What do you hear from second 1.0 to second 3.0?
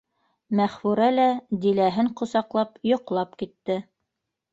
лә Диләһен ҡосаҡлап